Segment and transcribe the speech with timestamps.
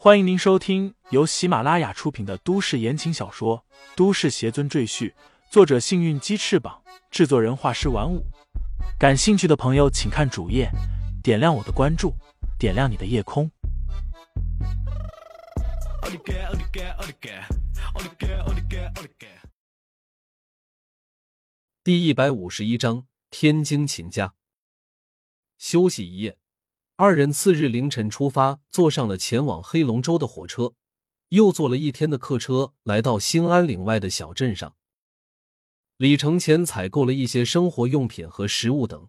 [0.00, 3.64] 欢迎您收听由喜马拉雅出品的都市言情小说
[3.96, 5.10] 《都市邪尊赘婿》，
[5.50, 8.24] 作者：幸运鸡翅膀，制作人：画师玩五。
[8.96, 10.70] 感兴趣的朋友，请看主页，
[11.20, 12.14] 点亮我的关注，
[12.60, 13.50] 点亮你的夜空。
[21.82, 24.34] 第一百五十一章：天津秦家。
[25.58, 26.38] 休息一夜，
[27.00, 30.74] 二人次日凌晨出发，坐上了前往黑龙州的火车，
[31.28, 34.74] 又坐了一天的客车，来到兴安岭外的小镇上。
[35.96, 39.08] 李承前采购了一些生活用品和食物等，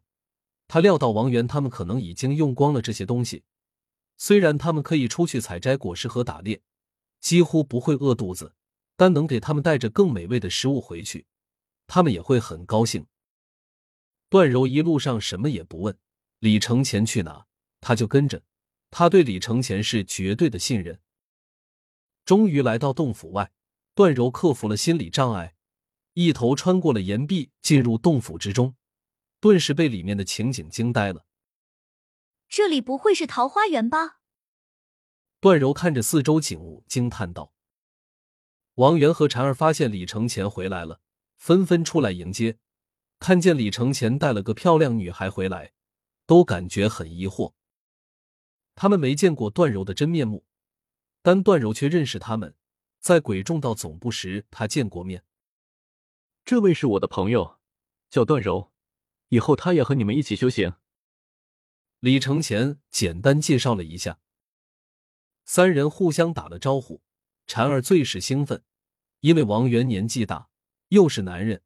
[0.67, 3.41] 他料到王源他们可能已经用光了这些东西。
[4.17, 6.61] 虽然他们可以出去采摘果实和打猎，
[7.19, 8.53] 几乎不会饿肚子，
[8.97, 11.25] 但能给他们带着更美味的食物回去，
[11.87, 13.07] 他们也会很高兴。
[14.29, 15.97] 段柔一路上什么也不问。
[16.37, 17.47] 李承前去哪，
[17.81, 18.43] 他就跟着。
[18.91, 20.99] 他对李承前是绝对的信任。
[22.25, 23.51] 终于来到洞府外，
[23.93, 25.55] 段柔克服了心理障碍，
[26.13, 28.75] 一头穿过了岩壁，进入洞府之中，
[29.39, 31.25] 顿时被里面的情景惊呆了。
[32.47, 34.21] 这里不会是桃花源吧？
[35.39, 37.53] 段柔看着四周景物，惊叹道。
[38.75, 41.01] 王源和婵儿发现李承前回来了，
[41.37, 42.57] 纷纷出来迎接。
[43.19, 45.73] 看见李承前带了个漂亮女孩回来。
[46.25, 47.53] 都感觉很疑惑，
[48.81, 50.45] 他们没见过段柔的真面目，
[51.21, 52.55] 但段柔却认识他们。
[53.01, 55.25] 在鬼众道总部时，他见过面。
[56.45, 57.59] 这位是我的朋友，
[58.09, 58.71] 叫段柔，
[59.27, 60.75] 以后他也和你们一起修行。
[61.99, 64.21] 李承前简单介绍了一下，
[65.43, 67.01] 三人互相打了招呼。
[67.47, 68.63] 婵儿最是兴奋，
[69.19, 70.47] 因为王源年纪大，
[70.87, 71.61] 又是男人，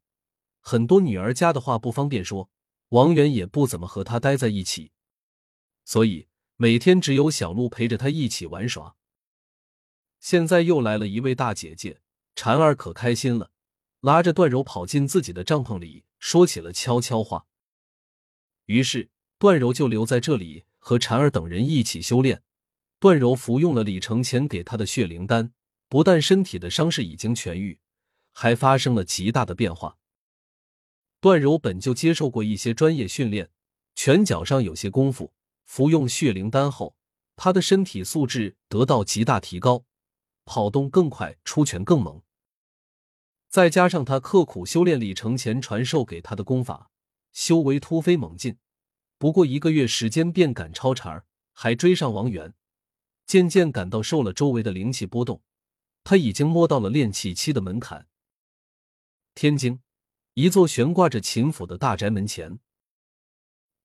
[0.58, 2.50] 很多女儿家的话不方便说。
[2.88, 4.90] 王源也不怎么和他待在一起，
[5.84, 6.26] 所以
[6.56, 8.94] 每天只有小鹿陪着他一起玩耍。
[10.20, 12.00] 现在又来了一位大姐姐，
[12.36, 13.50] 婵儿可开心了，
[14.00, 17.46] 拉着段柔跑进自己的帐篷里，说起了悄悄话。
[18.66, 22.42] 于是段柔就留在这里和婵儿等人一起修炼。
[23.00, 25.52] 段柔服用了李承前给他的血灵丹，
[25.88, 27.78] 不但身体的伤势已经痊愈，
[28.32, 29.98] 还发生了极大的变化。
[31.20, 33.50] 段柔本就接受过一些专业训练，
[33.94, 35.34] 拳脚上有些功夫。
[35.64, 36.96] 服用血灵丹后，
[37.36, 39.84] 他的身体素质得到极大提高，
[40.44, 42.22] 跑动更快，出拳更猛。
[43.48, 46.90] 再加上他刻苦修炼李承前传授给他的功法，
[47.32, 48.58] 修为突飞猛进。
[49.18, 52.54] 不过一个月时间便赶超茬儿，还追上王源，
[53.26, 55.42] 渐渐感到受了周围的灵气波动，
[56.02, 58.06] 他已经摸到了炼气期的门槛。
[59.34, 59.80] 天津。
[60.36, 62.58] 一座悬挂着秦府的大宅门前，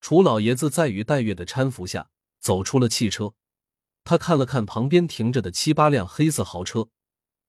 [0.01, 3.33] 楚老爷子在于黛月的搀扶下走出了汽车。
[4.03, 6.89] 他看了看旁边停着的七八辆黑色豪车，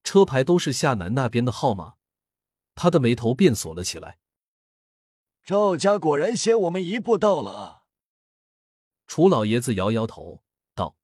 [0.03, 1.95] 车牌都是夏南那边的号码，
[2.75, 4.19] 他的眉头便锁了起来。
[5.45, 7.85] 赵家果然先我们一步到了。
[9.07, 10.43] 楚老爷子摇摇头
[10.75, 10.97] 道：“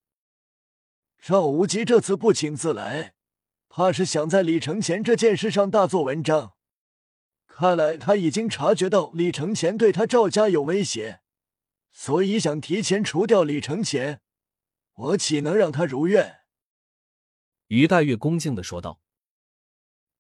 [1.23, 3.15] 赵无极这次不请自来，
[3.69, 6.55] 怕是想在李承前这件事上大做文章。”
[7.49, 11.23] 看来他已经察觉到李承前对他赵家有威胁，
[11.99, 14.21] 所以想提前除掉李承前。
[14.93, 16.41] 我岂能让他如愿？
[17.69, 19.01] 于黛玉恭敬的说道：“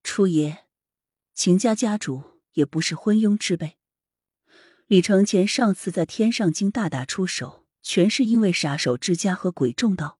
[0.02, 0.64] 初爷，
[1.34, 3.76] 秦家家主也不是昏庸之辈。
[4.86, 10.18] 李承前上次在天上京大打出手，全是因为杀手之家和鬼众道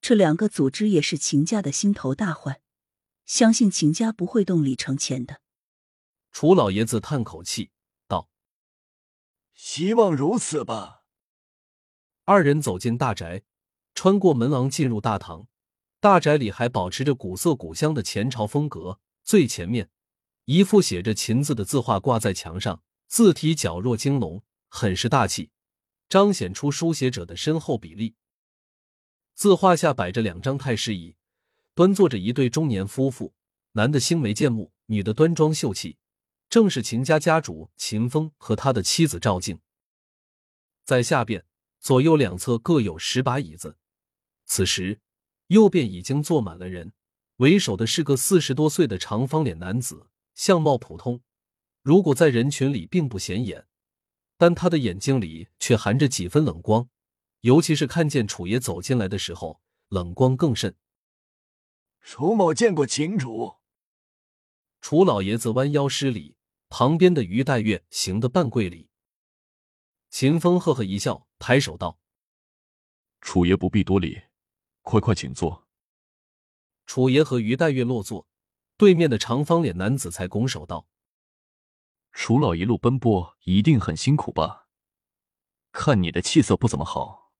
[0.00, 2.62] 这两个组织也是秦家的心头大患，
[3.26, 5.42] 相信秦家不会动李承前的。”
[6.32, 7.70] 楚老爷子叹口气道
[9.54, 11.04] ：“希望如此吧。”
[12.24, 13.42] 二人走进大宅，
[13.94, 15.46] 穿过门廊进入大堂。
[16.00, 19.00] 大宅里还保持着古色古香的前朝风格。
[19.22, 19.88] 最前面，
[20.44, 25.50] 一幅写着“秦”字的字画挂在墙上，字体矫若惊龙，很是大气，
[26.10, 28.16] 彰显出书写者的深厚比例。
[29.34, 31.16] 字画下摆着两张太师椅，
[31.74, 33.32] 端坐着一对中年夫妇，
[33.72, 35.96] 男的星眉剑目，女的端庄秀气。
[36.54, 39.58] 正是秦家家主秦风和他的妻子赵静。
[40.84, 41.44] 在下边
[41.80, 43.76] 左右两侧各有十把椅子，
[44.44, 45.00] 此时
[45.48, 46.92] 右边已经坐满了人。
[47.38, 51.20] 为首的是个四十多岁的长方脸男子，相貌普通，
[51.82, 53.66] 如果在人群里并不显眼，
[54.36, 56.88] 但他的眼睛里却含着几分冷光，
[57.40, 60.76] 尤其是看见楚爷走进来的时候，冷光更甚。
[62.00, 63.56] 楚某见过秦主。
[64.80, 66.36] 楚老爷子弯腰施礼。
[66.76, 68.90] 旁边的于黛月行的半跪礼，
[70.10, 72.00] 秦风呵呵一笑，抬手道
[73.22, 74.20] ：“楚爷不必多礼，
[74.82, 75.68] 快快请坐。
[76.84, 78.26] 楚爷和于黛月落座，
[78.76, 80.88] 对面的长方脸男子才拱手道
[82.10, 84.66] ：“楚老一路奔波，一定很辛苦吧？
[85.70, 87.32] 看你的气色不怎么好。”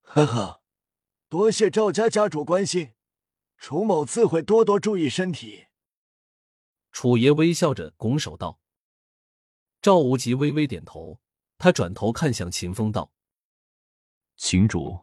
[0.00, 0.62] 呵呵，
[1.28, 2.94] 多谢赵家家主关心，
[3.58, 5.66] 楚某自会多多注意身体。
[6.94, 8.60] 楚爷微笑着拱手道。
[9.82, 11.20] 赵无极微微点头，
[11.58, 13.12] 他转头看向秦风道
[14.38, 15.00] ：“秦主，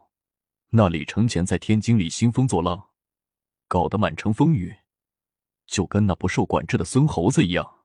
[0.70, 2.88] 那李承前在天津里兴风作浪，
[3.68, 4.74] 搞得满城风雨，
[5.66, 7.84] 就跟那不受管制的孙猴子一样。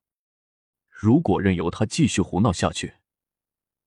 [0.89, 2.95] 如果任由他继续胡闹下去，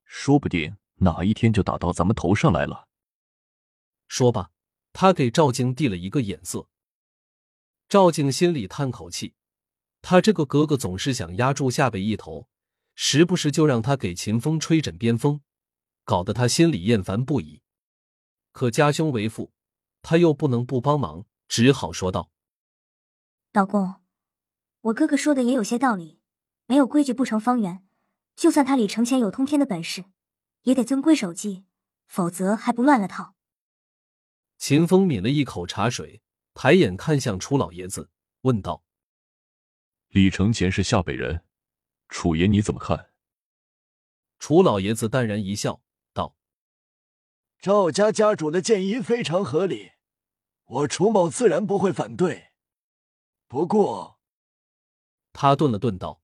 [0.05, 2.89] 说不定哪一天就打到咱们头上来了。”
[4.07, 4.51] 说罢，
[4.93, 6.69] 他给赵静递了一个眼色。
[7.89, 9.35] 赵静心里叹口气，
[10.03, 12.49] 他这个哥哥总是想压住夏北一头，
[12.95, 15.41] 时不时就让他给秦风吹枕边风，
[16.05, 17.63] 搞得他心里厌烦不已。
[18.53, 19.53] 可家兄为父，
[20.03, 22.31] 他又不能不帮忙，只好说道
[23.53, 23.97] ：“老公，
[24.81, 26.19] 我哥哥说的也有些道理，
[26.67, 27.85] 没有规矩不成方圆。
[28.35, 30.07] 就算他李承前有通天的本事，
[30.63, 31.65] 也得遵规守纪，
[32.07, 33.35] 否则还不乱了套。”
[34.59, 36.23] 秦风抿了一口茶水，
[36.55, 38.11] 抬眼看向楚老爷子，
[38.43, 38.83] 问道
[40.11, 41.45] ：“李承前是下北人，
[42.09, 43.11] 楚爷你怎么看？”
[44.41, 46.37] 楚老爷子淡然一笑，道
[47.61, 49.93] ：“赵家家主的建议非常合理，
[50.65, 52.51] 我楚某自然不会反对。
[53.47, 54.19] 不过……”
[55.33, 56.21] 他顿了顿，道：“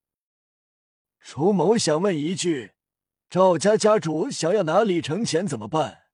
[1.21, 2.73] 楚某想问一句，
[3.31, 6.07] 赵家家主想要拿李承前怎么办？”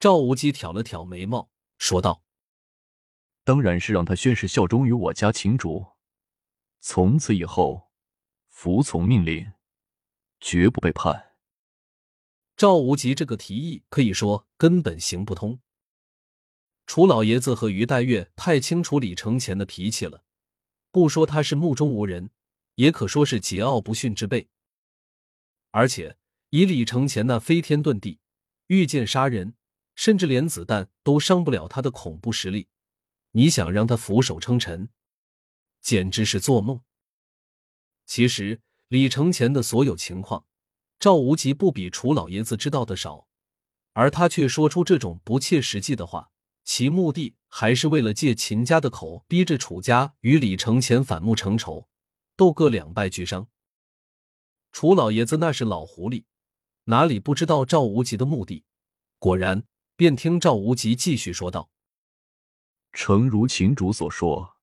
[0.00, 2.22] 赵无极挑了挑眉毛，说道
[3.44, 5.95] ：“当然是让他宣誓效忠于我家秦主，
[6.80, 7.90] 从此以后
[8.48, 9.52] 服从命令，
[10.40, 11.34] 绝不背叛。”
[12.56, 15.60] 赵无极这个提议可以说根本行不通。
[16.86, 20.24] 楚老爷子和于黛月太清楚李承前的脾气了，
[20.90, 22.30] 不说他是目中无人，
[22.76, 24.48] 也可说是桀骜不驯之辈。
[25.70, 26.16] 而且
[26.50, 28.20] 以李承前那飞天遁地、
[28.68, 29.54] 御剑杀人。
[29.98, 32.68] 甚至连子弹都伤不了他的恐怖实力，
[33.30, 34.90] 你想让他俯首称臣，
[35.86, 36.80] 简直是做梦。
[38.06, 40.44] 其实李承前的所有情况，
[40.98, 43.28] 赵无极不比楚老爷子知道的少，
[43.92, 46.32] 而他却说出这种不切实际的话，
[46.64, 51.86] 其目的还是为了借秦家的口，逼着楚家与李承前反目成仇，
[52.34, 53.46] 斗个两败俱伤。
[54.72, 56.24] 楚老爷子那是老狐狸，
[56.86, 58.64] 哪里不知道赵无极的目的？
[59.20, 59.62] 果然。
[59.94, 61.70] 便听赵无极继续说道
[62.92, 64.55] ：“诚如秦主所说，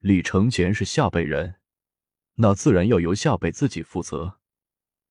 [0.00, 1.56] 李承前是下北人，
[2.36, 4.40] 那自然要由下北自己负责。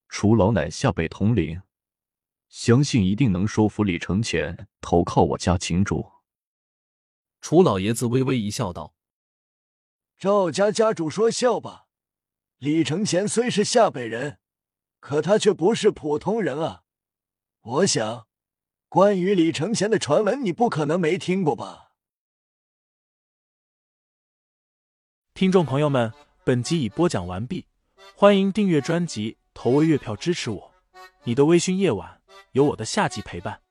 [0.08, 1.62] 楚老乃下北统领，
[2.48, 6.12] 相信一定能说服李承前投靠我家秦主。”
[7.40, 8.96] 楚老爷子微微一笑，道
[10.18, 11.86] ：“赵家家主说笑吧，
[12.58, 14.40] 李承前虽是下北人，
[15.00, 16.84] 可他却不是普通人啊！
[17.62, 18.28] 我想。”
[18.90, 21.89] 关于李承前的传闻，你不可能没听过吧？
[25.40, 26.12] 听众朋友们，
[26.44, 27.66] 本集已播讲完毕，
[28.14, 30.72] 欢迎订阅专辑，投喂月票支持我。
[31.24, 32.20] 你的微醺夜晚，
[32.52, 33.62] 有我的下集陪伴。